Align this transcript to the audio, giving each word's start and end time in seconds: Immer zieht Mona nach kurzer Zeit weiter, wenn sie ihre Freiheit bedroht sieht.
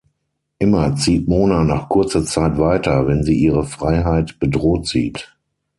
Immer 0.57 0.95
zieht 0.95 1.27
Mona 1.27 1.63
nach 1.63 1.87
kurzer 1.87 2.25
Zeit 2.25 2.57
weiter, 2.57 3.05
wenn 3.05 3.23
sie 3.23 3.35
ihre 3.35 3.65
Freiheit 3.67 4.39
bedroht 4.39 4.87
sieht. 4.87 5.37